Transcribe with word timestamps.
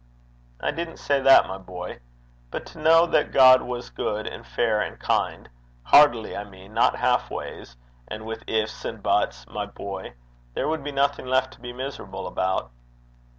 'I 0.61 0.71
didn't 0.71 0.97
say 0.97 1.21
that, 1.21 1.47
my 1.47 1.59
boy. 1.59 1.99
But 2.49 2.65
to 2.65 2.79
know 2.79 3.05
that 3.05 3.31
God 3.31 3.61
was 3.61 3.91
good, 3.91 4.25
and 4.25 4.47
fair, 4.47 4.81
and 4.81 4.99
kind 4.99 5.47
heartily, 5.83 6.35
I 6.35 6.43
mean, 6.43 6.73
not 6.73 6.95
half 6.95 7.29
ways, 7.29 7.77
and 8.07 8.25
with 8.25 8.43
ifs 8.47 8.83
and 8.83 9.03
buts 9.03 9.45
my 9.47 9.67
boy, 9.67 10.15
there 10.55 10.67
would 10.67 10.83
be 10.83 10.91
nothing 10.91 11.27
left 11.27 11.53
to 11.53 11.61
be 11.61 11.71
miserable 11.71 12.25
about.' 12.25 12.71